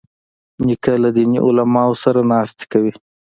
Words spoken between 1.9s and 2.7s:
سره ناستې